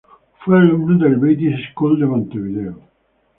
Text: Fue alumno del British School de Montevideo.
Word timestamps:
Fue 0.39 0.57
alumno 0.57 0.97
del 0.97 1.17
British 1.17 1.69
School 1.73 1.99
de 1.99 2.05
Montevideo. 2.07 2.79